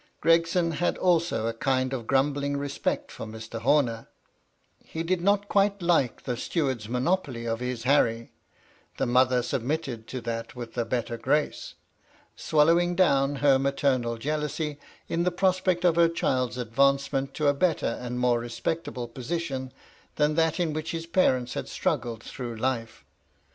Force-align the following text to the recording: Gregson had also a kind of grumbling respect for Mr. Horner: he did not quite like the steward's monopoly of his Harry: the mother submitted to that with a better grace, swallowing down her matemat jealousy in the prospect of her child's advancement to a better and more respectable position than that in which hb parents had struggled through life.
Gregson 0.19 0.71
had 0.71 0.97
also 0.97 1.45
a 1.45 1.53
kind 1.53 1.93
of 1.93 2.07
grumbling 2.07 2.57
respect 2.57 3.11
for 3.11 3.27
Mr. 3.27 3.59
Horner: 3.59 4.07
he 4.83 5.03
did 5.03 5.21
not 5.21 5.47
quite 5.47 5.79
like 5.79 6.23
the 6.23 6.35
steward's 6.35 6.89
monopoly 6.89 7.45
of 7.45 7.59
his 7.59 7.83
Harry: 7.83 8.31
the 8.97 9.05
mother 9.05 9.43
submitted 9.43 10.07
to 10.07 10.19
that 10.21 10.55
with 10.55 10.75
a 10.75 10.85
better 10.85 11.19
grace, 11.19 11.75
swallowing 12.35 12.95
down 12.95 13.35
her 13.45 13.59
matemat 13.59 14.17
jealousy 14.17 14.79
in 15.07 15.21
the 15.21 15.29
prospect 15.29 15.85
of 15.85 15.97
her 15.97 16.09
child's 16.09 16.57
advancement 16.57 17.35
to 17.35 17.47
a 17.47 17.53
better 17.53 17.99
and 18.01 18.17
more 18.17 18.39
respectable 18.39 19.07
position 19.07 19.71
than 20.15 20.33
that 20.33 20.59
in 20.59 20.73
which 20.73 20.93
hb 20.93 21.11
parents 21.11 21.53
had 21.53 21.67
struggled 21.69 22.23
through 22.23 22.55
life. 22.57 23.05